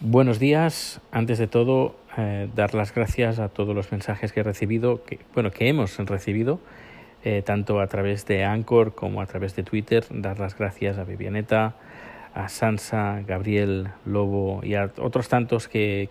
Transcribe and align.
Buenos 0.00 0.40
días. 0.40 1.00
Antes 1.12 1.38
de 1.38 1.46
todo, 1.46 1.94
eh, 2.18 2.48
dar 2.54 2.74
las 2.74 2.92
gracias 2.92 3.38
a 3.38 3.48
todos 3.48 3.76
los 3.76 3.92
mensajes 3.92 4.32
que 4.32 4.40
he 4.40 4.42
recibido, 4.42 5.04
que, 5.04 5.20
bueno, 5.34 5.52
que 5.52 5.68
hemos 5.68 5.96
recibido, 5.98 6.58
eh, 7.22 7.42
tanto 7.42 7.80
a 7.80 7.86
través 7.86 8.26
de 8.26 8.44
Anchor 8.44 8.94
como 8.96 9.22
a 9.22 9.26
través 9.26 9.54
de 9.54 9.62
Twitter. 9.62 10.04
Dar 10.10 10.40
las 10.40 10.58
gracias 10.58 10.98
a 10.98 11.04
Vivianeta, 11.04 11.76
a 12.34 12.48
Sansa, 12.48 13.22
Gabriel, 13.24 13.88
Lobo 14.04 14.60
y 14.64 14.74
a 14.74 14.90
otros 14.98 15.28
tantos 15.28 15.68
que, 15.68 16.08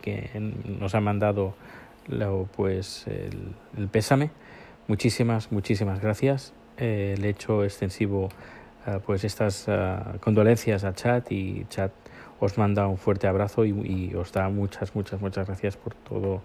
nos 0.79 0.95
han 0.95 1.03
mandado 1.03 1.53
lo, 2.07 2.47
pues, 2.55 3.05
el, 3.07 3.89
pésame. 3.89 4.31
Muchísimas, 4.87 5.51
muchísimas 5.51 5.99
gracias. 5.99 6.53
Eh, 6.77 7.15
le 7.19 7.27
he 7.27 7.31
hecho 7.31 7.65
extensivo 7.65 8.29
pues 9.05 9.23
estas 9.23 9.65
condolencias 10.19 10.83
a 10.83 10.93
Chat 10.93 11.31
y 11.31 11.65
Chat 11.69 11.93
os 12.43 12.57
manda 12.57 12.87
un 12.87 12.97
fuerte 12.97 13.27
abrazo 13.27 13.65
y, 13.65 14.13
os 14.15 14.31
da 14.33 14.49
muchas, 14.49 14.95
muchas, 14.95 15.21
muchas 15.21 15.47
gracias 15.47 15.77
por 15.77 15.95
todo, 15.95 16.41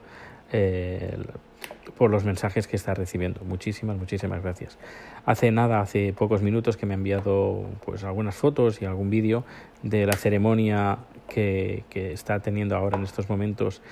por 1.96 2.10
los 2.10 2.24
mensajes 2.24 2.68
que 2.68 2.76
está 2.76 2.94
recibiendo. 2.94 3.40
Muchísimas, 3.44 3.96
muchísimas 3.96 4.40
gracias. 4.42 4.78
Hace 5.26 5.50
nada, 5.50 5.80
hace 5.80 6.12
pocos 6.12 6.40
minutos 6.40 6.76
que 6.76 6.86
me 6.86 6.94
ha 6.94 6.98
enviado 6.98 7.66
pues 7.84 8.04
algunas 8.04 8.36
fotos 8.36 8.80
y 8.80 8.84
algún 8.84 9.10
vídeo 9.10 9.44
de 9.82 10.06
la 10.06 10.12
ceremonia 10.12 10.98
que, 11.28 11.84
que 11.90 12.12
está 12.12 12.38
teniendo 12.38 12.76
ahora 12.76 12.96
en 12.96 13.02
estos 13.02 13.28
momentos 13.28 13.82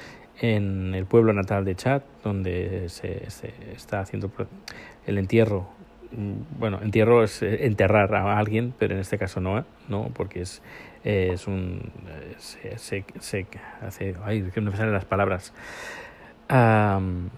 en 0.40 0.94
el 0.94 1.06
pueblo 1.06 1.32
natal 1.32 1.64
de 1.64 1.74
Chad, 1.74 2.02
donde 2.22 2.88
se, 2.88 3.28
se 3.30 3.52
está 3.74 4.00
haciendo 4.00 4.30
el 5.06 5.18
entierro 5.18 5.75
bueno, 6.58 6.80
entierro 6.82 7.22
es 7.22 7.42
enterrar 7.42 8.14
a 8.14 8.38
alguien, 8.38 8.74
pero 8.78 8.94
en 8.94 9.00
este 9.00 9.18
caso 9.18 9.40
no, 9.40 9.58
¿eh? 9.58 9.64
no 9.88 10.10
porque 10.14 10.42
es, 10.42 10.62
eh, 11.04 11.30
es 11.32 11.46
un. 11.46 11.90
Se, 12.38 12.78
se, 12.78 13.04
se, 13.20 13.46
hace. 13.82 14.16
Ay, 14.24 14.50
que 14.52 14.60
no 14.60 14.70
me 14.70 14.76
salen 14.76 14.92
las 14.92 15.04
palabras. 15.04 15.52
Um, 16.50 17.28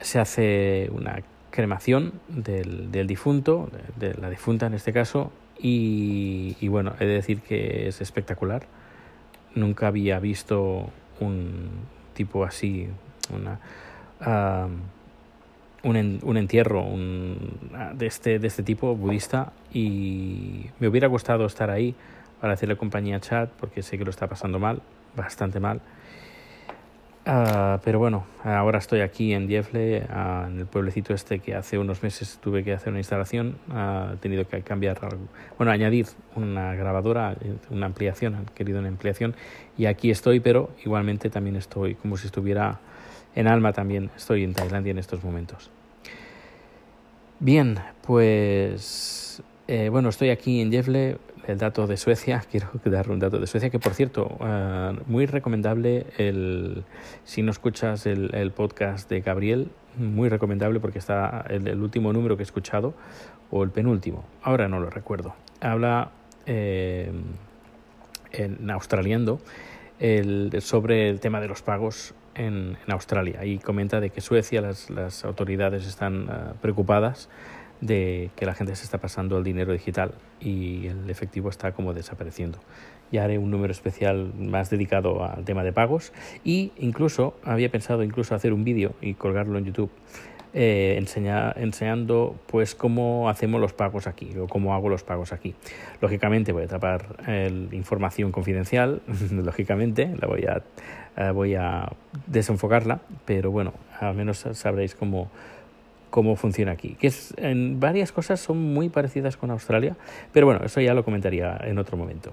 se 0.00 0.20
hace 0.20 0.90
una 0.92 1.22
cremación 1.50 2.12
del, 2.28 2.90
del 2.92 3.06
difunto, 3.06 3.70
de, 3.96 4.14
la 4.14 4.30
difunta 4.30 4.66
en 4.66 4.74
este 4.74 4.92
caso, 4.92 5.32
y, 5.58 6.56
y, 6.60 6.68
bueno, 6.68 6.94
he 7.00 7.06
de 7.06 7.14
decir 7.14 7.40
que 7.40 7.88
es 7.88 8.00
espectacular. 8.00 8.66
Nunca 9.54 9.88
había 9.88 10.20
visto 10.20 10.90
un 11.20 11.68
tipo 12.14 12.44
así, 12.44 12.88
una. 13.34 13.60
Un, 15.82 15.96
en, 15.96 16.20
un 16.22 16.36
entierro 16.36 16.82
un, 16.82 17.58
de, 17.94 18.06
este, 18.06 18.38
de 18.38 18.46
este 18.46 18.62
tipo 18.62 18.94
budista 18.94 19.52
y 19.72 20.66
me 20.80 20.88
hubiera 20.88 21.08
gustado 21.08 21.46
estar 21.46 21.70
ahí 21.70 21.94
para 22.40 22.54
hacerle 22.54 22.76
compañía 22.76 23.16
a 23.16 23.20
Chad 23.20 23.48
porque 23.58 23.82
sé 23.82 23.98
que 23.98 24.04
lo 24.04 24.10
está 24.10 24.26
pasando 24.26 24.58
mal, 24.58 24.82
bastante 25.16 25.60
mal. 25.60 25.80
Uh, 27.26 27.78
pero 27.84 27.98
bueno, 27.98 28.24
ahora 28.42 28.78
estoy 28.78 29.00
aquí 29.02 29.34
en 29.34 29.46
Diefle, 29.46 30.06
uh, 30.08 30.46
en 30.46 30.60
el 30.60 30.66
pueblecito 30.66 31.12
este 31.12 31.40
que 31.40 31.54
hace 31.54 31.76
unos 31.76 32.02
meses 32.02 32.38
tuve 32.42 32.64
que 32.64 32.72
hacer 32.72 32.88
una 32.88 33.00
instalación, 33.00 33.58
uh, 33.68 34.14
he 34.14 34.16
tenido 34.16 34.48
que 34.48 34.62
cambiar, 34.62 34.98
bueno, 35.58 35.70
añadir 35.70 36.06
una 36.36 36.74
grabadora, 36.74 37.36
una 37.68 37.84
ampliación, 37.84 38.34
han 38.34 38.46
querido 38.46 38.78
una 38.78 38.88
ampliación 38.88 39.34
y 39.76 39.84
aquí 39.84 40.10
estoy, 40.10 40.40
pero 40.40 40.70
igualmente 40.82 41.28
también 41.28 41.56
estoy 41.56 41.96
como 41.96 42.16
si 42.16 42.28
estuviera 42.28 42.80
en 43.38 43.46
alma 43.46 43.72
también 43.72 44.10
estoy 44.16 44.42
en 44.42 44.52
Tailandia 44.52 44.90
en 44.90 44.98
estos 44.98 45.22
momentos. 45.22 45.70
Bien, 47.38 47.78
pues 48.04 49.40
eh, 49.68 49.90
bueno, 49.90 50.08
estoy 50.08 50.30
aquí 50.30 50.60
en 50.60 50.72
Jefle, 50.72 51.18
el 51.46 51.56
dato 51.56 51.86
de 51.86 51.96
Suecia, 51.96 52.42
quiero 52.50 52.68
dar 52.84 53.08
un 53.08 53.20
dato 53.20 53.38
de 53.38 53.46
Suecia, 53.46 53.70
que 53.70 53.78
por 53.78 53.94
cierto, 53.94 54.36
uh, 54.40 55.00
muy 55.06 55.26
recomendable 55.26 56.06
el, 56.16 56.82
si 57.22 57.42
no 57.42 57.52
escuchas 57.52 58.06
el, 58.06 58.50
podcast 58.50 59.08
de 59.08 59.20
Gabriel, 59.20 59.68
muy 59.96 60.28
recomendable 60.28 60.80
porque 60.80 60.98
está 60.98 61.44
el, 61.48 61.68
el, 61.68 61.80
último 61.80 62.12
número 62.12 62.36
que 62.36 62.42
he 62.42 62.44
escuchado, 62.44 62.94
o 63.52 63.62
el 63.62 63.70
penúltimo, 63.70 64.24
ahora 64.42 64.66
no 64.66 64.80
lo 64.80 64.90
recuerdo. 64.90 65.36
Habla 65.60 66.10
eh, 66.46 67.12
en 68.32 68.68
australiano 68.68 69.38
el, 70.00 70.60
sobre 70.60 71.08
el 71.08 71.20
tema 71.20 71.40
de 71.40 71.46
los 71.46 71.62
pagos 71.62 72.14
en, 72.38 72.76
Australia 72.88 73.44
y 73.44 73.58
comenta 73.58 74.00
de 74.00 74.10
que 74.10 74.20
Suecia 74.20 74.62
las, 74.62 74.88
las 74.88 75.24
autoridades 75.24 75.86
están 75.86 76.28
uh, 76.28 76.54
preocupadas 76.60 77.28
de 77.80 78.30
que 78.36 78.46
la 78.46 78.54
gente 78.54 78.74
se 78.74 78.84
está 78.84 78.98
pasando 78.98 79.38
el 79.38 79.44
dinero 79.44 79.72
digital 79.72 80.12
y 80.40 80.86
el 80.86 81.08
efectivo 81.10 81.48
está 81.48 81.72
como 81.72 81.94
desapareciendo. 81.94 82.58
Ya 83.12 83.24
haré 83.24 83.38
un 83.38 83.50
número 83.50 83.72
especial 83.72 84.32
más 84.38 84.70
dedicado 84.70 85.24
al 85.24 85.44
tema 85.44 85.62
de 85.62 85.72
pagos 85.72 86.12
y 86.44 86.72
incluso 86.78 87.34
había 87.44 87.70
pensado 87.70 88.02
incluso 88.02 88.34
hacer 88.34 88.52
un 88.52 88.64
vídeo 88.64 88.94
y 89.00 89.14
colgarlo 89.14 89.58
en 89.58 89.66
YouTube 89.66 89.90
eh, 90.54 90.94
enseña, 90.96 91.52
enseñando 91.56 92.34
pues 92.46 92.74
cómo 92.74 93.28
hacemos 93.28 93.60
los 93.60 93.72
pagos 93.72 94.06
aquí 94.06 94.34
o 94.38 94.46
cómo 94.46 94.74
hago 94.74 94.88
los 94.88 95.02
pagos 95.02 95.32
aquí. 95.32 95.54
Lógicamente 96.00 96.52
voy 96.52 96.64
a 96.64 96.68
tapar 96.68 97.16
el, 97.26 97.68
información 97.72 98.32
confidencial, 98.32 99.02
lógicamente 99.30 100.14
la 100.20 100.26
voy 100.26 100.46
a, 100.46 100.62
uh, 101.16 101.32
voy 101.34 101.54
a 101.54 101.90
desenfocarla, 102.26 103.00
pero 103.24 103.50
bueno, 103.50 103.74
al 104.00 104.14
menos 104.14 104.46
sabréis 104.52 104.94
cómo, 104.94 105.30
cómo 106.10 106.36
funciona 106.36 106.72
aquí. 106.72 106.96
Que 106.98 107.12
en 107.36 107.80
varias 107.80 108.12
cosas 108.12 108.40
son 108.40 108.58
muy 108.58 108.88
parecidas 108.88 109.36
con 109.36 109.50
Australia, 109.50 109.96
pero 110.32 110.46
bueno, 110.46 110.64
eso 110.64 110.80
ya 110.80 110.94
lo 110.94 111.04
comentaría 111.04 111.58
en 111.64 111.78
otro 111.78 111.96
momento. 111.96 112.32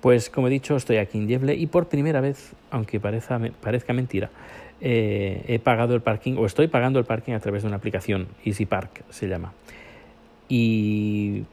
Pues 0.00 0.30
como 0.30 0.48
he 0.48 0.50
dicho, 0.50 0.76
estoy 0.76 0.96
aquí 0.96 1.18
en 1.18 1.28
Yeble 1.28 1.54
y 1.54 1.66
por 1.66 1.88
primera 1.88 2.20
vez, 2.20 2.52
aunque 2.70 3.00
parezca, 3.00 3.40
parezca 3.60 3.92
mentira, 3.92 4.30
eh, 4.80 5.44
he 5.46 5.58
pagado 5.58 5.94
el 5.94 6.00
parking 6.00 6.36
o 6.38 6.46
estoy 6.46 6.68
pagando 6.68 6.98
el 6.98 7.04
parking 7.04 7.32
a 7.32 7.40
través 7.40 7.62
de 7.62 7.68
una 7.68 7.76
aplicación, 7.76 8.28
Easy 8.44 8.66
Park 8.66 9.04
se 9.10 9.28
llama. 9.28 9.52
Y 10.48 11.44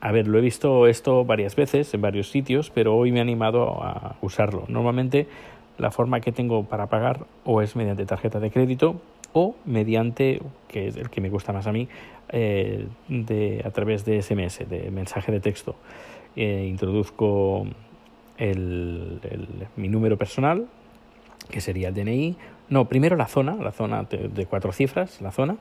a 0.00 0.12
ver, 0.12 0.28
lo 0.28 0.38
he 0.38 0.42
visto 0.42 0.86
esto 0.86 1.24
varias 1.24 1.56
veces 1.56 1.92
en 1.94 2.00
varios 2.00 2.30
sitios, 2.30 2.70
pero 2.70 2.96
hoy 2.96 3.12
me 3.12 3.18
he 3.18 3.22
animado 3.22 3.82
a 3.82 4.16
usarlo. 4.20 4.64
Normalmente 4.68 5.26
la 5.78 5.90
forma 5.90 6.20
que 6.20 6.32
tengo 6.32 6.64
para 6.64 6.86
pagar 6.86 7.26
o 7.44 7.62
es 7.62 7.76
mediante 7.76 8.06
tarjeta 8.06 8.40
de 8.40 8.50
crédito 8.50 9.00
o 9.32 9.54
mediante, 9.66 10.40
que 10.68 10.88
es 10.88 10.96
el 10.96 11.10
que 11.10 11.20
me 11.20 11.28
gusta 11.28 11.52
más 11.52 11.66
a 11.66 11.72
mí, 11.72 11.88
eh, 12.30 12.86
de, 13.08 13.62
a 13.64 13.70
través 13.70 14.04
de 14.04 14.22
SMS, 14.22 14.68
de 14.68 14.90
mensaje 14.90 15.30
de 15.30 15.40
texto. 15.40 15.76
Eh, 16.34 16.66
introduzco 16.68 17.66
el, 18.38 19.20
el, 19.22 19.48
mi 19.76 19.88
número 19.88 20.16
personal, 20.16 20.66
que 21.50 21.60
sería 21.60 21.88
el 21.88 21.94
DNI. 21.94 22.36
No, 22.68 22.86
primero 22.86 23.16
la 23.16 23.26
zona, 23.26 23.54
la 23.54 23.72
zona 23.72 24.04
de, 24.04 24.46
cuatro 24.46 24.72
cifras, 24.72 25.20
la 25.20 25.30
zona. 25.30 25.56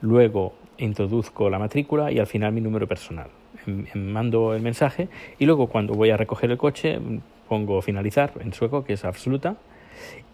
Luego 0.00 0.54
introduzco 0.78 1.50
la 1.50 1.58
matrícula 1.58 2.10
y 2.10 2.18
al 2.18 2.26
final 2.26 2.52
mi 2.52 2.60
número 2.60 2.86
personal. 2.86 3.28
Mando 3.94 4.54
el 4.54 4.62
mensaje 4.62 5.08
y 5.38 5.46
luego 5.46 5.68
cuando 5.68 5.94
voy 5.94 6.10
a 6.10 6.16
recoger 6.16 6.50
el 6.50 6.58
coche 6.58 6.98
pongo 7.48 7.80
finalizar 7.80 8.32
en 8.40 8.52
sueco, 8.52 8.84
que 8.84 8.92
es 8.92 9.04
absoluta, 9.04 9.56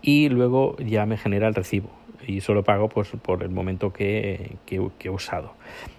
y 0.03 0.29
luego 0.29 0.77
ya 0.79 1.07
me 1.07 1.17
genera 1.17 1.47
el 1.47 1.55
recibo 1.55 1.91
y 2.27 2.41
solo 2.41 2.65
pago 2.65 2.89
pues, 2.89 3.11
por 3.23 3.43
el 3.43 3.51
momento 3.51 3.93
que, 3.93 4.57
que, 4.67 4.91
he 5.01 5.11
usado. 5.11 5.53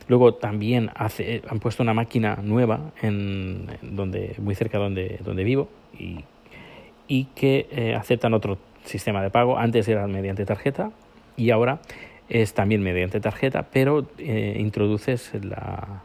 Luego 0.07 0.35
también 0.35 0.91
hace, 0.95 1.41
han 1.47 1.59
puesto 1.59 1.83
una 1.83 1.93
máquina 1.93 2.39
nueva 2.43 2.91
en, 3.01 3.67
donde, 3.81 4.35
muy 4.39 4.55
cerca 4.55 4.77
de 4.77 4.83
donde, 4.83 5.19
donde 5.23 5.43
vivo 5.43 5.69
y, 5.97 6.23
y 7.07 7.25
que 7.35 7.67
eh, 7.71 7.95
aceptan 7.95 8.33
otro 8.33 8.57
sistema 8.85 9.21
de 9.21 9.29
pago. 9.29 9.57
Antes 9.57 9.87
era 9.87 10.07
mediante 10.07 10.45
tarjeta 10.45 10.91
y 11.37 11.51
ahora 11.51 11.79
es 12.29 12.53
también 12.53 12.81
mediante 12.81 13.19
tarjeta, 13.19 13.67
pero 13.71 14.07
eh, 14.17 14.57
introduces 14.59 15.31
la, 15.43 16.03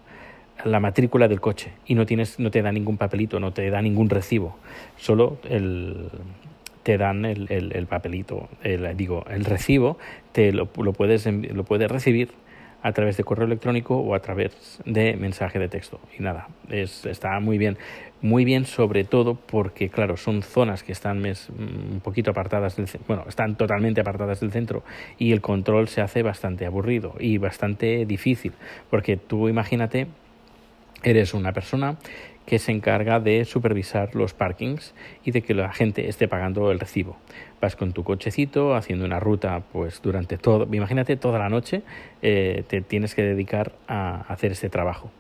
la 0.65 0.81
matrícula 0.81 1.29
del 1.29 1.41
coche 1.41 1.73
y 1.87 1.95
no 1.95 2.07
tienes 2.07 2.39
no 2.39 2.51
te 2.51 2.63
da 2.63 2.73
ningún 2.73 2.97
papelito 2.97 3.41
no 3.41 3.53
te 3.53 3.71
da 3.71 3.81
ningún 3.83 4.11
recibo 4.11 4.57
solo 4.97 5.39
el 5.49 6.11
te 6.83 6.99
dan 6.99 7.25
el, 7.25 7.47
el, 7.51 7.73
el 7.73 7.87
papelito 7.87 8.49
el, 8.63 8.97
digo 8.97 9.25
el 9.31 9.45
recibo 9.45 9.99
te 10.33 10.53
lo, 10.53 10.69
lo 10.77 10.93
puedes 10.93 11.27
lo 11.27 11.65
puedes 11.65 11.91
recibir 11.91 12.31
a 12.83 12.93
través 12.93 13.17
de 13.17 13.25
correo 13.25 13.47
electrónico 13.47 13.97
o 13.97 14.15
a 14.15 14.21
través 14.21 14.81
de 14.85 15.17
mensaje 15.17 15.59
de 15.59 15.69
texto. 15.69 16.01
Y 16.19 16.23
nada 16.23 16.49
es, 16.69 17.07
está 17.07 17.39
muy 17.41 17.59
bien. 17.59 17.79
Muy 18.23 18.45
bien 18.45 18.67
sobre 18.67 19.05
todo 19.05 19.35
porque 19.35 19.89
claro 19.89 20.19
son 20.19 20.43
zonas 20.43 20.83
que 20.83 20.93
están 20.93 21.21
mes, 21.21 21.49
un 21.49 22.01
poquito 22.05 22.33
apartadas 22.33 22.77
del 22.77 22.87
bueno 23.09 23.25
están 23.27 23.57
totalmente 23.57 24.03
apartadas 24.03 24.41
del 24.41 24.53
centro 24.53 24.83
y 25.19 25.33
el 25.33 25.41
control 25.41 25.89
se 25.89 26.03
hace 26.03 26.23
bastante 26.23 26.67
aburrido 26.67 27.15
y 27.19 27.39
bastante 27.39 28.05
difícil. 28.05 28.53
Porque 28.91 29.17
tú 29.17 29.49
imagínate 29.49 30.07
Eres 31.03 31.35
una 31.35 31.53
persona 31.53 31.97
que 32.47 32.59
se 32.59 32.73
encarga 32.73 33.21
de 33.21 33.45
supervisar 33.45 34.15
los 34.15 34.35
parkings 34.35 34.95
y 35.25 35.31
de 35.31 35.43
que 35.43 35.55
la 35.55 35.73
gente 35.73 36.09
esté 36.09 36.27
pagando 36.27 36.71
el 36.73 36.81
recibo. 36.81 37.17
Vas 37.61 37.77
con 37.77 37.93
tu 37.93 38.03
cochecito 38.03 38.75
haciendo 38.75 39.05
una 39.05 39.21
ruta, 39.21 39.63
pues 39.73 40.03
durante 40.03 40.37
todo, 40.37 40.67
imagínate 40.73 41.17
toda 41.17 41.39
la 41.39 41.49
noche 41.49 41.83
eh, 42.23 42.65
te 42.67 42.81
tienes 42.81 43.15
que 43.15 43.23
dedicar 43.23 43.73
a 43.87 44.23
hacer 44.23 44.53
este 44.53 44.69
trabajo. 44.69 45.11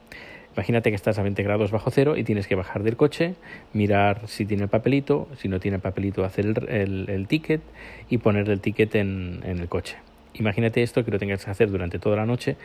Imagínate 0.56 0.90
que 0.90 0.96
estás 0.96 1.18
a 1.18 1.22
20 1.22 1.42
grados 1.44 1.70
bajo 1.70 1.90
cero 1.90 2.16
y 2.16 2.24
tienes 2.24 2.48
que 2.48 2.56
bajar 2.56 2.82
del 2.82 2.96
coche, 2.96 3.34
mirar 3.72 4.22
si 4.26 4.44
tiene 4.44 4.64
el 4.64 4.68
papelito, 4.68 5.28
si 5.36 5.48
no 5.48 5.60
tiene 5.60 5.76
el 5.76 5.82
papelito, 5.82 6.24
hacer 6.24 6.46
el, 6.68 7.08
el, 7.08 7.28
ticket 7.28 7.60
y 8.08 8.18
poner 8.18 8.48
el 8.50 8.60
ticket 8.60 8.96
en, 8.96 9.40
en, 9.44 9.60
el 9.60 9.68
coche. 9.68 9.96
Imagínate 10.34 10.82
esto 10.82 11.04
que 11.04 11.10
lo 11.10 11.18
tengas 11.18 11.44
que 11.44 11.50
hacer 11.50 11.70
durante 11.70 11.98
toda 11.98 12.16
la 12.16 12.26
noche 12.26 12.56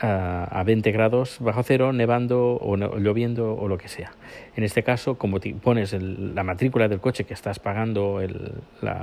a, 0.00 0.62
20 0.64 0.92
grados 0.92 1.38
bajo 1.40 1.62
cero, 1.62 1.92
nevando 1.92 2.58
o 2.60 2.76
lloviendo 2.76 3.54
o 3.54 3.68
lo 3.68 3.78
que 3.78 3.88
sea. 3.88 4.12
En 4.54 4.64
este 4.64 4.82
caso, 4.82 5.16
como 5.16 5.40
te 5.40 5.54
pones 5.54 5.92
la 5.92 6.44
matrícula 6.44 6.88
del 6.88 7.00
coche 7.00 7.24
que 7.24 7.34
estás 7.34 7.58
pagando 7.58 8.20
el, 8.20 8.52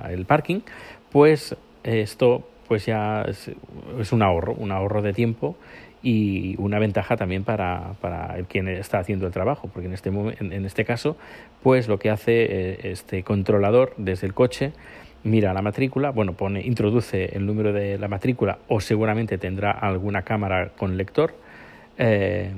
el 0.10 0.26
parking, 0.26 0.62
pues 1.12 1.56
esto 1.84 2.48
pues 2.68 2.86
ya 2.86 3.24
es, 3.24 4.12
un 4.12 4.22
ahorro, 4.22 4.54
un 4.54 4.72
ahorro 4.72 5.02
de 5.02 5.14
tiempo 5.14 5.56
y 6.02 6.56
una 6.58 6.80
ventaja 6.80 7.16
también 7.16 7.44
para, 7.44 7.96
el 8.36 8.46
quien 8.46 8.68
está 8.68 9.00
haciendo 9.00 9.26
el 9.26 9.32
trabajo, 9.32 9.70
porque 9.72 9.88
en 9.88 9.94
este, 9.94 10.10
en 10.10 10.66
este 10.66 10.84
caso, 10.84 11.16
pues 11.62 11.88
lo 11.88 11.98
que 11.98 12.10
hace 12.10 12.44
eh, 12.44 12.80
este 12.92 13.24
controlador 13.24 13.94
desde 13.98 14.28
el 14.28 14.34
coche 14.34 14.74
mira 15.24 15.54
la 15.54 15.62
matrícula, 15.62 16.12
bueno, 16.12 16.34
pone, 16.34 16.62
introduce 16.62 17.36
el 17.36 17.46
número 17.46 17.74
de 17.74 17.98
la 17.98 18.08
matrícula 18.08 18.60
o 18.68 18.82
seguramente 18.82 19.38
tendrá 19.38 19.72
alguna 19.72 20.24
cámara 20.24 20.72
con 20.78 20.98
lector, 20.98 21.34
eh, 21.98 22.52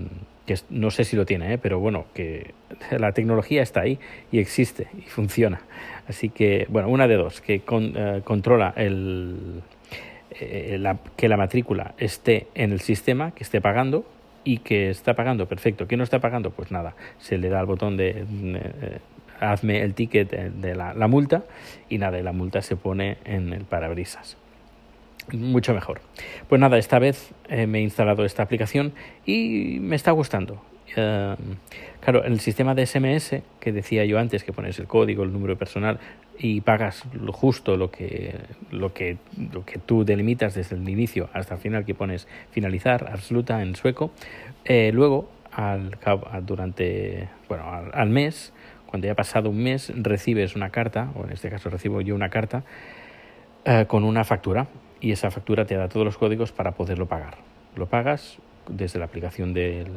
que 0.45 0.55
no 0.69 0.91
sé 0.91 1.03
si 1.03 1.15
lo 1.15 1.25
tiene, 1.25 1.53
eh, 1.53 1.57
pero 1.57 1.79
bueno, 1.79 2.05
que 2.13 2.53
la 2.91 3.11
tecnología 3.11 3.61
está 3.61 3.81
ahí 3.81 3.99
y 4.31 4.39
existe 4.39 4.87
y 4.97 5.01
funciona. 5.01 5.61
Así 6.07 6.29
que, 6.29 6.67
bueno, 6.69 6.89
una 6.89 7.07
de 7.07 7.15
dos, 7.15 7.41
que 7.41 7.61
eh, 7.67 8.21
controla 8.23 8.73
el, 8.75 9.61
que 10.29 11.29
la 11.29 11.37
matrícula 11.37 11.93
esté 11.97 12.47
en 12.55 12.71
el 12.71 12.81
sistema, 12.81 13.31
que 13.31 13.43
esté 13.43 13.61
pagando 13.61 14.05
y 14.43 14.59
que 14.59 14.89
está 14.89 15.15
pagando, 15.15 15.47
perfecto. 15.47 15.87
que 15.87 15.97
no 15.97 16.03
está 16.03 16.19
pagando? 16.19 16.51
Pues 16.51 16.71
nada, 16.71 16.93
se 17.19 17.37
le 17.37 17.49
da 17.49 17.59
el 17.59 17.65
botón 17.65 17.97
de 17.97 18.25
hazme 19.39 19.81
el 19.81 19.93
ticket 19.93 20.29
de 20.29 20.75
la, 20.75 21.07
multa 21.07 21.43
y 21.89 21.97
nada, 21.97 22.19
y 22.19 22.23
la 22.23 22.31
multa 22.31 22.61
se 22.61 22.75
pone 22.75 23.17
en 23.25 23.53
el 23.53 23.63
parabrisas. 23.65 24.37
Mucho 25.31 25.73
mejor. 25.73 26.01
Pues 26.47 26.61
nada, 26.61 26.77
esta 26.77 26.99
vez 26.99 27.31
eh, 27.49 27.65
me 27.65 27.79
he 27.79 27.81
instalado 27.81 28.25
esta 28.25 28.43
aplicación 28.43 28.93
y 29.25 29.79
me 29.81 29.95
está 29.95 30.11
gustando. 30.11 30.61
Uh, 30.97 31.35
claro, 31.99 32.23
el 32.23 32.39
sistema 32.39 32.75
de 32.75 32.85
SMS 32.85 33.41
que 33.59 33.71
decía 33.71 34.05
yo 34.05 34.19
antes, 34.19 34.43
que 34.43 34.53
pones 34.53 34.77
el 34.79 34.85
código, 34.85 35.23
el 35.23 35.33
número 35.33 35.57
personal 35.57 35.99
y 36.37 36.61
pagas 36.61 37.03
lo 37.13 37.33
justo 37.33 37.75
lo 37.75 37.91
que, 37.91 38.35
lo 38.71 38.93
que, 38.93 39.17
lo 39.51 39.65
que 39.65 39.79
tú 39.79 40.05
delimitas 40.05 40.53
desde 40.53 40.75
el 40.75 40.87
inicio 40.87 41.29
hasta 41.33 41.55
el 41.55 41.59
final, 41.59 41.85
que 41.85 41.95
pones 41.95 42.27
finalizar, 42.51 43.09
absoluta 43.11 43.61
en 43.61 43.75
sueco, 43.75 44.11
eh, 44.63 44.91
luego 44.93 45.29
al, 45.51 45.97
durante, 46.43 47.29
bueno, 47.49 47.65
al 47.91 48.09
mes 48.09 48.53
cuando 48.87 49.07
ya 49.07 49.15
pasado 49.15 49.49
un 49.49 49.63
mes, 49.63 49.91
recibes 49.95 50.55
una 50.55 50.69
carta, 50.69 51.11
o 51.15 51.25
en 51.25 51.31
este 51.31 51.49
caso 51.49 51.69
recibo 51.69 52.01
yo 52.01 52.15
una 52.15 52.29
carta, 52.29 52.63
eh, 53.65 53.85
con 53.87 54.03
una 54.03 54.23
factura. 54.23 54.67
Y 55.01 55.11
esa 55.11 55.29
factura 55.29 55.65
te 55.65 55.75
da 55.75 55.89
todos 55.89 56.05
los 56.05 56.17
códigos 56.17 56.51
para 56.51 56.71
poderlo 56.71 57.07
pagar. 57.07 57.37
Lo 57.75 57.87
pagas 57.87 58.37
desde 58.69 58.99
la 58.99 59.05
aplicación 59.05 59.53
del, 59.53 59.87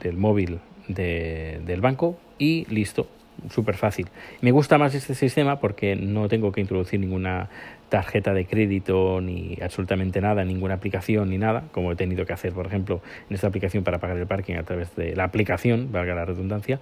del 0.00 0.16
móvil 0.16 0.60
del 0.88 1.80
banco 1.80 2.18
y 2.38 2.64
listo, 2.66 3.08
súper 3.50 3.76
fácil. 3.76 4.08
Me 4.40 4.50
gusta 4.50 4.78
más 4.78 4.94
este 4.94 5.14
sistema 5.14 5.60
porque 5.60 5.96
no 5.96 6.28
tengo 6.28 6.52
que 6.52 6.60
introducir 6.60 7.00
ninguna 7.00 7.48
tarjeta 7.88 8.34
de 8.34 8.46
crédito 8.46 9.20
ni 9.20 9.58
absolutamente 9.62 10.20
nada, 10.20 10.44
ninguna 10.44 10.74
aplicación 10.74 11.30
ni 11.30 11.38
nada, 11.38 11.64
como 11.72 11.92
he 11.92 11.96
tenido 11.96 12.26
que 12.26 12.32
hacer, 12.32 12.52
por 12.52 12.66
ejemplo, 12.66 13.00
en 13.28 13.34
esta 13.34 13.46
aplicación 13.46 13.84
para 13.84 13.98
pagar 13.98 14.16
el 14.16 14.26
parking 14.26 14.54
a 14.54 14.62
través 14.62 14.94
de 14.96 15.14
la 15.14 15.24
aplicación, 15.24 15.92
valga 15.92 16.14
la 16.14 16.24
redundancia. 16.24 16.80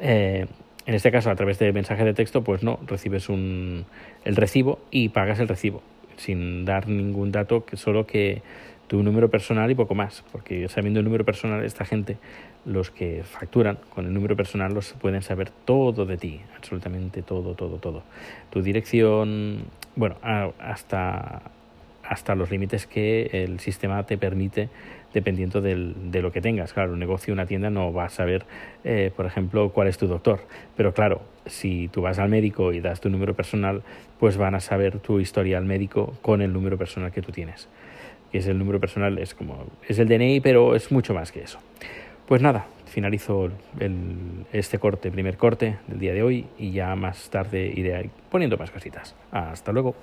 Eh, 0.00 0.46
en 0.86 0.94
este 0.94 1.12
caso, 1.12 1.30
a 1.30 1.36
través 1.36 1.58
de 1.58 1.72
mensaje 1.72 2.04
de 2.04 2.14
texto, 2.14 2.42
pues 2.42 2.62
no, 2.62 2.80
recibes 2.86 3.28
un, 3.28 3.84
el 4.24 4.36
recibo 4.36 4.80
y 4.90 5.10
pagas 5.10 5.38
el 5.38 5.48
recibo, 5.48 5.82
sin 6.16 6.64
dar 6.64 6.88
ningún 6.88 7.30
dato, 7.30 7.64
solo 7.74 8.06
que 8.06 8.42
tu 8.90 9.02
número 9.04 9.30
personal 9.30 9.70
y 9.70 9.76
poco 9.76 9.94
más, 9.94 10.24
porque 10.32 10.68
sabiendo 10.68 10.98
el 10.98 11.04
número 11.04 11.24
personal, 11.24 11.64
esta 11.64 11.84
gente, 11.84 12.16
los 12.64 12.90
que 12.90 13.22
facturan 13.24 13.78
con 13.94 14.06
el 14.06 14.12
número 14.12 14.36
personal, 14.36 14.74
los 14.74 14.92
pueden 14.94 15.22
saber 15.22 15.50
todo 15.64 16.04
de 16.06 16.16
ti, 16.16 16.40
absolutamente 16.56 17.22
todo, 17.22 17.54
todo, 17.54 17.78
todo. 17.78 18.02
Tu 18.50 18.62
dirección, 18.62 19.64
bueno, 19.96 20.16
hasta, 20.22 21.42
hasta 22.02 22.34
los 22.34 22.50
límites 22.50 22.86
que 22.86 23.30
el 23.32 23.60
sistema 23.60 24.04
te 24.04 24.18
permite 24.18 24.68
dependiendo 25.12 25.60
del, 25.60 26.10
de 26.10 26.22
lo 26.22 26.32
que 26.32 26.40
tengas. 26.40 26.72
Claro, 26.72 26.92
un 26.92 26.98
negocio, 26.98 27.32
una 27.32 27.46
tienda 27.46 27.70
no 27.70 27.92
va 27.92 28.04
a 28.04 28.08
saber, 28.10 28.44
eh, 28.84 29.10
por 29.16 29.26
ejemplo, 29.26 29.70
cuál 29.70 29.88
es 29.88 29.98
tu 29.98 30.06
doctor. 30.06 30.40
Pero 30.76 30.94
claro, 30.94 31.22
si 31.46 31.88
tú 31.88 32.02
vas 32.02 32.18
al 32.18 32.28
médico 32.28 32.72
y 32.72 32.80
das 32.80 33.00
tu 33.00 33.10
número 33.10 33.34
personal, 33.34 33.82
pues 34.18 34.36
van 34.36 34.54
a 34.54 34.60
saber 34.60 34.98
tu 34.98 35.20
historial 35.20 35.64
médico 35.64 36.14
con 36.22 36.42
el 36.42 36.52
número 36.52 36.78
personal 36.78 37.10
que 37.10 37.22
tú 37.22 37.32
tienes. 37.32 37.68
Y 38.32 38.38
es 38.38 38.46
el 38.46 38.58
número 38.58 38.78
personal, 38.78 39.18
es 39.18 39.34
como, 39.34 39.66
es 39.88 39.98
el 39.98 40.08
DNI, 40.08 40.40
pero 40.40 40.76
es 40.76 40.92
mucho 40.92 41.14
más 41.14 41.32
que 41.32 41.42
eso. 41.42 41.58
Pues 42.30 42.42
nada, 42.42 42.68
finalizo 42.86 43.50
este 44.52 44.78
corte, 44.78 45.10
primer 45.10 45.36
corte 45.36 45.80
del 45.88 45.98
día 45.98 46.14
de 46.14 46.22
hoy 46.22 46.46
y 46.58 46.70
ya 46.70 46.94
más 46.94 47.28
tarde 47.28 47.66
iré 47.66 48.08
poniendo 48.30 48.56
más 48.56 48.70
cositas. 48.70 49.16
Hasta 49.32 49.72
luego. 49.72 49.96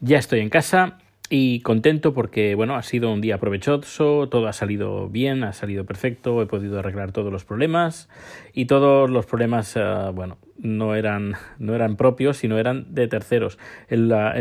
Ya 0.00 0.18
estoy 0.18 0.40
en 0.40 0.50
casa 0.50 0.98
y 1.34 1.60
contento 1.60 2.12
porque 2.12 2.54
bueno, 2.54 2.76
ha 2.76 2.82
sido 2.82 3.10
un 3.10 3.22
día 3.22 3.38
provechoso, 3.38 4.28
todo 4.28 4.48
ha 4.48 4.52
salido 4.52 5.08
bien, 5.08 5.44
ha 5.44 5.54
salido 5.54 5.86
perfecto, 5.86 6.42
he 6.42 6.46
podido 6.46 6.78
arreglar 6.78 7.12
todos 7.12 7.32
los 7.32 7.46
problemas 7.46 8.10
y 8.52 8.66
todos 8.66 9.08
los 9.08 9.24
problemas 9.24 9.74
eh, 9.76 10.10
bueno, 10.12 10.36
no 10.58 10.94
eran 10.94 11.32
no 11.58 11.74
eran 11.74 11.96
propios, 11.96 12.36
sino 12.36 12.58
eran 12.58 12.94
de 12.94 13.08
terceros. 13.08 13.58
En 13.88 14.10
la, 14.10 14.34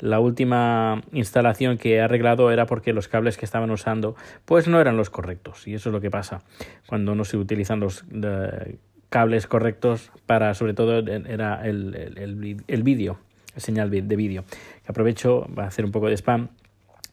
la, 0.00 0.20
última 0.20 1.02
instalación 1.12 1.76
que 1.76 1.96
he 1.96 2.00
arreglado 2.00 2.50
era 2.50 2.64
porque 2.64 2.94
los 2.94 3.06
cables 3.06 3.36
que 3.36 3.44
estaban 3.44 3.70
usando 3.70 4.16
pues 4.46 4.66
no 4.66 4.80
eran 4.80 4.96
los 4.96 5.10
correctos 5.10 5.68
y 5.68 5.74
eso 5.74 5.90
es 5.90 5.92
lo 5.92 6.00
que 6.00 6.10
pasa 6.10 6.40
cuando 6.86 7.14
no 7.14 7.26
se 7.26 7.36
utilizan 7.36 7.80
los 7.80 8.06
eh, 8.14 8.76
cables 9.10 9.46
correctos 9.46 10.10
para 10.24 10.54
sobre 10.54 10.72
todo 10.72 11.00
era 11.00 11.66
el, 11.66 11.94
el, 11.94 12.64
el 12.66 12.82
vídeo 12.82 13.18
señal 13.58 13.90
de 13.90 14.16
vídeo. 14.16 14.44
Aprovecho, 14.86 15.46
va 15.56 15.64
a 15.64 15.66
hacer 15.66 15.84
un 15.84 15.92
poco 15.92 16.08
de 16.08 16.16
spam. 16.16 16.48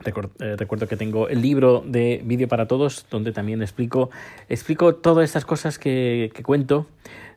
Eh, 0.06 0.56
recuerdo 0.58 0.88
que 0.88 0.98
tengo 0.98 1.30
el 1.30 1.42
libro 1.42 1.84
de 1.86 2.22
vídeo 2.24 2.48
para 2.48 2.68
todos, 2.68 3.06
donde 3.10 3.32
también 3.32 3.62
explico, 3.62 4.10
explico 4.50 4.96
todas 4.96 5.24
estas 5.24 5.46
cosas 5.46 5.80
que, 5.80 6.32
cuento 6.44 6.86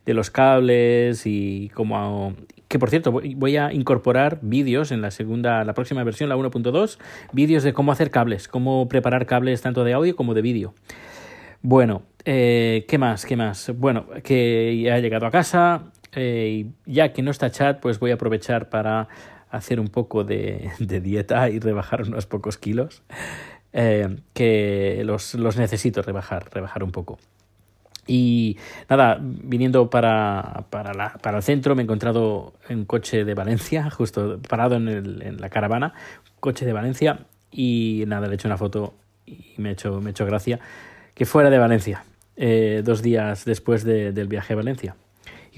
de 0.05 0.13
los 0.13 0.29
cables 0.29 1.25
y 1.25 1.71
cómo 1.73 2.35
que 2.67 2.79
por 2.79 2.89
cierto 2.89 3.11
voy 3.11 3.57
a 3.57 3.73
incorporar 3.73 4.39
vídeos 4.41 4.91
en 4.91 5.01
la 5.01 5.11
segunda 5.11 5.63
la 5.63 5.73
próxima 5.73 6.03
versión 6.03 6.29
la 6.29 6.37
1.2 6.37 6.97
vídeos 7.33 7.63
de 7.63 7.73
cómo 7.73 7.91
hacer 7.91 8.09
cables 8.09 8.47
cómo 8.47 8.87
preparar 8.87 9.25
cables 9.25 9.61
tanto 9.61 9.83
de 9.83 9.93
audio 9.93 10.15
como 10.15 10.33
de 10.33 10.41
vídeo 10.41 10.73
bueno 11.61 12.03
eh, 12.25 12.85
qué 12.87 12.97
más 12.97 13.25
qué 13.25 13.35
más 13.35 13.71
bueno 13.75 14.05
que 14.23 14.79
ya 14.81 14.97
he 14.97 15.01
llegado 15.01 15.25
a 15.27 15.31
casa 15.31 15.91
eh, 16.13 16.67
ya 16.85 17.13
que 17.13 17.21
no 17.21 17.31
está 17.31 17.51
chat, 17.51 17.79
pues 17.79 17.99
voy 17.99 18.11
a 18.11 18.15
aprovechar 18.15 18.69
para 18.69 19.07
hacer 19.49 19.79
un 19.79 19.87
poco 19.87 20.23
de, 20.23 20.71
dieta 20.79 21.49
y 21.49 21.59
rebajar 21.59 22.03
unos 22.03 22.25
pocos 22.25 22.57
kilos, 22.57 23.03
eh, 23.73 24.17
que 24.33 25.01
los, 25.05 25.35
los, 25.35 25.57
necesito 25.57 26.01
rebajar, 26.01 26.49
rebajar 26.51 26.83
un 26.83 26.91
poco. 26.91 27.17
Y 28.07 28.57
nada, 28.89 29.19
viniendo 29.21 29.91
para, 29.91 30.65
para, 30.71 30.93
la, 30.95 31.13
para 31.21 31.37
el 31.37 31.43
centro 31.43 31.75
me 31.75 31.83
he 31.83 31.85
encontrado 31.85 32.53
un 32.67 32.85
coche 32.85 33.23
de 33.23 33.35
Valencia, 33.35 33.89
justo 33.91 34.39
parado 34.47 34.75
en, 34.75 34.87
el, 34.87 35.21
en 35.21 35.39
la 35.39 35.49
caravana, 35.49 35.93
coche 36.39 36.65
de 36.65 36.73
Valencia, 36.73 37.19
y 37.51 38.03
nada, 38.07 38.27
le 38.27 38.33
he 38.33 38.35
hecho 38.35 38.47
una 38.47 38.57
foto 38.57 38.95
y 39.25 39.53
me 39.57 39.69
he 39.69 39.71
hecho, 39.73 40.01
me 40.01 40.09
he 40.09 40.11
hecho 40.11 40.25
gracia 40.25 40.59
que 41.13 41.25
fuera 41.25 41.49
de 41.49 41.57
Valencia, 41.57 42.03
eh, 42.37 42.81
dos 42.83 43.01
días 43.01 43.43
después 43.43 43.83
del 43.83 44.27
viaje 44.27 44.53
a 44.53 44.55
Valencia. 44.55 44.95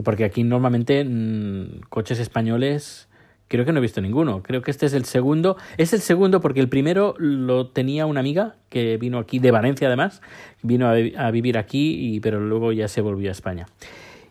Y 0.02 0.04
porque 0.04 0.26
aquí 0.26 0.44
normalmente 0.44 1.06
mm, 1.06 1.82
coches 1.90 2.18
españoles 2.18 3.08
creo 3.50 3.66
que 3.66 3.72
no 3.72 3.78
he 3.78 3.82
visto 3.82 4.02
ninguno. 4.02 4.42
Creo 4.42 4.64
que 4.64 4.72
este 4.72 4.88
es 4.88 4.94
el 4.94 5.06
segundo. 5.06 5.58
Es 5.78 5.94
el 5.94 6.02
segundo 6.02 6.42
porque 6.42 6.60
el 6.60 6.70
primero 6.70 7.14
lo 7.20 7.68
tenía 7.68 8.08
una 8.08 8.20
amiga 8.20 8.56
que 8.70 8.98
vino 8.98 9.20
aquí 9.20 9.38
de 9.38 9.52
Valencia 9.52 9.88
además. 9.88 10.24
Vino 10.64 10.88
a, 10.90 11.30
vivir 11.30 11.60
aquí, 11.60 12.16
y, 12.16 12.20
pero 12.20 12.40
luego 12.40 12.72
ya 12.72 12.88
se 12.88 13.02
volvió 13.02 13.30
a 13.30 13.32
España. 13.32 13.68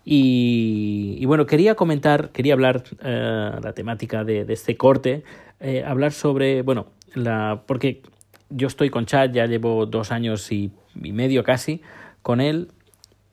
Y, 0.05 1.25
bueno, 1.27 1.47
quería 1.47 1.77
comentar, 1.77 2.31
quería 2.31 2.55
hablar 2.55 2.83
eh, 3.05 3.53
la 3.63 3.73
temática 3.73 4.25
de, 4.25 4.45
este 4.49 4.77
corte, 4.77 5.23
eh, 5.61 5.85
hablar 5.87 6.11
sobre, 6.11 6.63
bueno, 6.63 6.87
la, 7.15 7.63
porque 7.65 8.03
yo 8.49 8.67
estoy 8.67 8.91
con 8.91 9.07
Chad, 9.07 9.31
ya 9.31 9.47
llevo 9.47 9.87
dos 9.87 10.11
años 10.11 10.51
y, 10.51 10.73
medio 10.97 11.45
casi 11.45 11.81
con 12.23 12.41
él, 12.41 12.73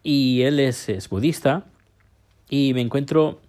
y 0.04 0.44
él 0.44 0.60
es, 0.60 0.88
es 0.88 1.10
budista, 1.10 1.66
y 2.50 2.74
me 2.74 2.82
encuentro 2.82 3.42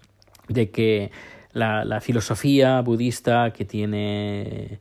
de 0.48 0.70
que 0.70 1.10
la, 1.52 2.00
filosofía 2.00 2.80
budista 2.80 3.52
que 3.52 3.64
tiene, 3.64 4.80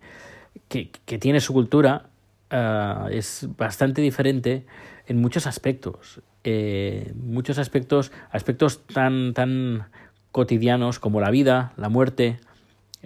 que, 0.69 0.89
tiene 1.19 1.39
su 1.39 1.53
cultura 1.53 2.09
ah, 2.49 3.07
es 3.11 3.47
bastante 3.57 4.01
diferente 4.01 4.65
en 5.07 5.21
muchos 5.21 5.47
aspectos. 5.47 6.21
Eh, 6.43 7.13
muchos 7.15 7.57
aspectos, 7.57 8.11
aspectos 8.31 8.85
tan, 8.87 9.33
tan 9.33 9.87
cotidianos 10.31 10.99
como 10.99 11.19
la 11.19 11.29
vida, 11.29 11.73
la 11.77 11.89
muerte, 11.89 12.39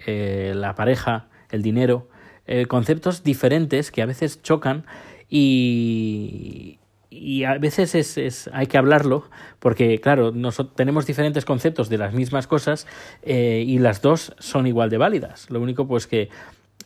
eh, 0.06 0.52
la 0.54 0.74
pareja, 0.74 1.26
el 1.50 1.62
dinero, 1.62 2.08
eh, 2.46 2.66
conceptos 2.66 3.22
diferentes 3.22 3.90
que 3.90 4.02
a 4.02 4.06
veces 4.06 4.42
chocan 4.42 4.84
y, 5.28 6.78
y 7.12 7.44
a 7.44 7.58
veces 7.58 7.94
es, 7.94 8.16
es, 8.16 8.50
hay 8.52 8.66
que 8.66 8.78
hablarlo 8.78 9.24
porque, 9.58 10.00
claro, 10.00 10.32
nosotros 10.32 10.74
tenemos 10.74 11.06
diferentes 11.06 11.44
conceptos 11.44 11.88
de 11.88 11.98
las 11.98 12.14
mismas 12.14 12.46
cosas 12.46 12.86
eh, 13.22 13.62
y 13.66 13.78
las 13.78 14.00
dos 14.00 14.34
son 14.38 14.66
igual 14.66 14.90
de 14.90 14.98
válidas. 14.98 15.50
Lo 15.50 15.60
único 15.60 15.86
pues 15.86 16.06
que 16.06 16.30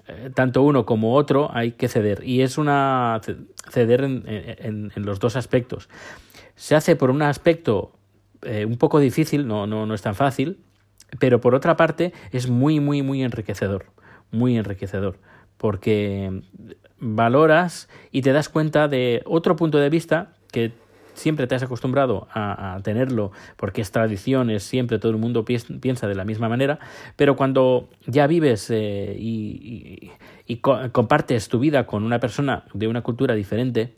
eh, 0.09 0.31
tanto 0.35 0.63
uno 0.63 0.85
como 0.85 1.15
otro 1.15 1.51
hay 1.55 1.73
que 1.73 1.89
ceder 1.89 2.23
y 2.25 2.43
es 2.43 2.59
una 2.59 3.21
ceder 3.71 4.03
en, 4.03 4.25
en, 4.27 4.93
en 4.95 5.07
los 5.07 5.21
dos 5.21 5.37
aspectos. 5.37 5.89
Se 6.57 6.75
hace 6.75 6.97
por 6.97 7.11
un 7.11 7.23
aspecto 7.23 7.93
eh, 8.43 8.65
un 8.65 8.79
poco 8.79 8.99
difícil, 8.99 9.47
no, 9.47 9.67
no, 9.67 9.87
no 9.87 9.95
es 9.95 10.03
tan 10.03 10.15
fácil, 10.15 10.59
pero 11.19 11.41
por 11.41 11.55
otra 11.55 11.77
parte 11.77 12.13
es 12.33 12.49
muy, 12.51 12.81
muy, 12.81 13.03
muy 13.03 13.23
enriquecedor, 13.23 13.87
muy 14.31 14.57
enriquecedor 14.57 15.19
porque 15.57 16.43
valoras 16.99 17.89
y 18.11 18.23
te 18.23 18.33
das 18.33 18.49
cuenta 18.49 18.89
de 18.89 19.23
otro 19.27 19.57
punto 19.57 19.79
de 19.79 19.91
vista 19.91 20.33
que 20.51 20.73
siempre 21.17 21.47
te 21.47 21.55
has 21.55 21.63
acostumbrado 21.63 22.29
a, 22.33 22.79
tenerlo 22.83 23.33
porque 23.57 23.81
es 23.81 23.91
tradición, 23.91 24.51
es 24.51 24.63
siempre 24.63 24.99
todo 24.99 25.13
el 25.13 25.19
mundo 25.19 25.45
piensa 25.45 26.07
de 26.07 26.15
la 26.15 26.25
misma 26.25 26.49
manera, 26.49 26.79
pero 27.17 27.37
cuando 27.37 27.89
ya 28.07 28.27
vives 28.27 28.71
eh, 28.71 29.17
y, 29.19 30.13
compartes 30.93 31.49
tu 31.49 31.59
vida 31.59 31.87
con 31.87 32.05
una 32.05 32.21
persona 32.21 32.65
de 32.73 32.87
una 32.87 33.03
cultura 33.03 33.35
diferente, 33.35 33.95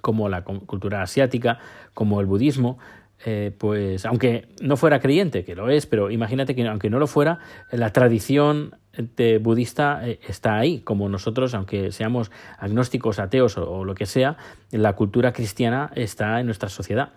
como 0.00 0.28
la 0.28 0.42
cultura 0.42 1.02
asiática, 1.02 1.58
como 1.94 2.20
el 2.20 2.26
budismo, 2.26 2.78
eh, 3.24 3.52
pues 3.56 4.06
aunque 4.06 4.48
no 4.62 4.76
fuera 4.76 4.98
creyente, 4.98 5.44
que 5.44 5.54
lo 5.54 5.68
es, 5.68 5.86
pero 5.86 6.10
imagínate 6.10 6.54
que 6.54 6.66
aunque 6.66 6.88
no 6.88 6.98
lo 6.98 7.06
fuera, 7.06 7.38
la 7.70 7.92
tradición 7.92 8.76
de 8.96 9.38
budista 9.38 10.00
eh, 10.08 10.20
está 10.26 10.58
ahí, 10.58 10.80
como 10.80 11.08
nosotros, 11.08 11.54
aunque 11.54 11.92
seamos 11.92 12.30
agnósticos, 12.58 13.18
ateos 13.18 13.58
o, 13.58 13.84
lo 13.84 13.94
que 13.94 14.06
sea, 14.06 14.36
la 14.70 14.94
cultura 14.94 15.32
cristiana 15.32 15.90
está 15.94 16.40
en 16.40 16.46
nuestra 16.46 16.70
sociedad. 16.70 17.10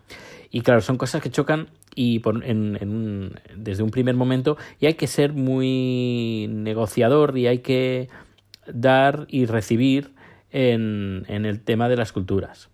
Y 0.51 0.61
claro, 0.61 0.81
son 0.81 0.97
cosas 0.97 1.21
que 1.21 1.31
chocan 1.31 1.69
y 1.95 2.21
desde 3.55 3.83
un 3.83 3.89
primer 3.89 4.15
momento 4.15 4.57
y 4.79 4.87
hay 4.87 4.93
que 4.95 5.07
ser 5.07 5.33
muy 5.33 6.47
negociador 6.49 7.37
y 7.37 7.47
hay 7.47 7.59
que 7.59 8.09
dar 8.67 9.25
y 9.29 9.45
recibir 9.45 10.13
en 10.51 11.25
el 11.27 11.61
tema 11.61 11.89
de 11.89 11.95
las 11.95 12.11
culturas. 12.11 12.69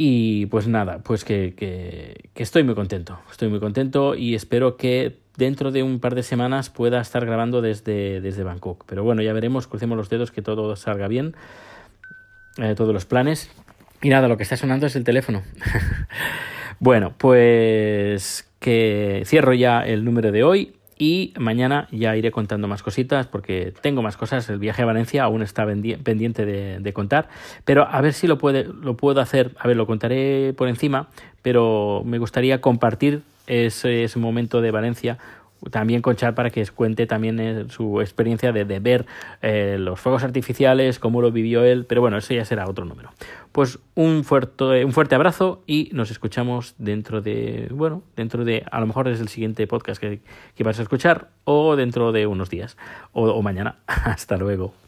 Y 0.00 0.46
pues 0.46 0.68
nada, 0.68 1.00
pues 1.02 1.24
que, 1.24 1.54
que, 1.56 2.30
estoy 2.40 2.62
muy 2.62 2.76
contento, 2.76 3.18
estoy 3.32 3.48
muy 3.48 3.58
contento 3.58 4.14
y 4.14 4.36
espero 4.36 4.76
que 4.76 5.18
dentro 5.36 5.72
de 5.72 5.82
un 5.82 5.98
par 5.98 6.14
de 6.14 6.22
semanas 6.22 6.70
pueda 6.70 7.00
estar 7.00 7.26
grabando 7.26 7.62
desde, 7.62 8.20
desde 8.20 8.44
Bangkok. 8.44 8.84
Pero 8.86 9.02
bueno, 9.02 9.22
ya 9.22 9.32
veremos, 9.32 9.66
crucemos 9.66 9.98
los 9.98 10.08
dedos 10.08 10.30
que 10.30 10.40
todo 10.40 10.76
salga 10.76 11.08
bien, 11.08 11.34
eh, 12.58 12.76
todos 12.76 12.94
los 12.94 13.06
planes. 13.06 13.50
Y 14.00 14.10
nada, 14.10 14.28
lo 14.28 14.36
que 14.36 14.44
está 14.44 14.56
sonando 14.56 14.86
es 14.86 14.94
el 14.94 15.02
teléfono. 15.02 15.42
bueno, 16.78 17.12
pues 17.18 18.48
que 18.60 19.24
cierro 19.26 19.52
ya 19.52 19.80
el 19.80 20.04
número 20.04 20.30
de 20.30 20.44
hoy 20.44 20.77
y 20.98 21.32
mañana 21.38 21.88
ya 21.90 22.16
iré 22.16 22.30
contando 22.30 22.68
más 22.68 22.82
cositas 22.82 23.26
porque 23.26 23.72
tengo 23.80 24.02
más 24.02 24.16
cosas. 24.16 24.48
El 24.50 24.58
viaje 24.58 24.82
a 24.82 24.86
Valencia 24.86 25.24
aún 25.24 25.42
está 25.42 25.64
pendiente 25.66 26.44
de, 26.44 26.92
contar, 26.92 27.28
pero 27.64 27.86
a 27.88 28.00
ver 28.00 28.12
si 28.12 28.26
lo, 28.26 28.38
puede, 28.38 28.64
lo 28.64 28.96
puedo 28.96 29.20
hacer. 29.20 29.52
A 29.58 29.68
ver, 29.68 29.76
lo 29.76 29.86
contaré 29.86 30.54
por 30.56 30.68
encima, 30.68 31.08
pero 31.42 32.02
me 32.04 32.18
gustaría 32.18 32.60
compartir 32.60 33.22
ese, 33.46 34.04
ese 34.04 34.18
momento 34.18 34.60
de 34.60 34.70
Valencia 34.70 35.18
también 35.70 36.02
con 36.02 36.16
Char 36.16 36.34
para 36.34 36.50
que 36.50 36.66
cuente 36.66 37.06
también 37.06 37.40
eh, 37.40 37.64
su 37.68 38.00
experiencia 38.00 38.52
de, 38.52 38.64
ver 38.64 39.06
eh, 39.42 39.76
los 39.78 40.00
fuegos 40.00 40.24
artificiales, 40.24 40.98
cómo 40.98 41.20
lo 41.20 41.32
vivió 41.32 41.64
él, 41.64 41.84
pero 41.86 42.00
bueno, 42.00 42.16
eso 42.18 42.34
ya 42.34 42.44
será 42.44 42.68
otro 42.68 42.84
número. 42.84 43.10
Pues 43.52 43.78
un 43.94 44.24
fuerte, 44.24 44.84
un 44.84 44.92
fuerte 44.92 45.14
abrazo 45.14 45.62
y 45.66 45.90
nos 45.92 46.10
escuchamos 46.10 46.74
dentro 46.78 47.20
de, 47.20 47.68
bueno, 47.70 48.02
dentro 48.16 48.44
de, 48.44 48.64
a 48.70 48.80
lo 48.80 48.86
mejor 48.86 49.08
es 49.08 49.20
el 49.20 49.28
siguiente 49.28 49.66
podcast 49.66 50.00
que, 50.00 50.20
que 50.54 50.64
vas 50.64 50.78
a 50.78 50.82
escuchar 50.82 51.28
o 51.44 51.76
dentro 51.76 52.12
de 52.12 52.26
unos 52.26 52.50
días 52.50 52.76
o, 53.12 53.24
o 53.24 53.42
mañana. 53.42 53.76
Hasta 53.86 54.36
luego. 54.36 54.87